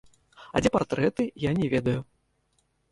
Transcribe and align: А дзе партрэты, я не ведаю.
А 0.55 0.61
дзе 0.63 0.69
партрэты, 0.77 1.29
я 1.49 1.55
не 1.61 1.67
ведаю. 1.77 1.99